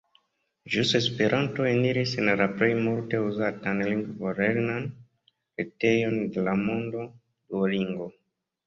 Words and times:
Ĵus 0.75 0.93
Esperanto 0.99 1.67
eniris 1.71 2.13
en 2.23 2.31
la 2.41 2.47
plej 2.55 2.71
multe 2.87 3.21
uzatan 3.27 3.85
lingvolernan 3.91 4.91
retejon 5.63 6.21
de 6.39 6.49
la 6.51 6.61
mondo, 6.67 7.09
Duolingo. 7.09 8.15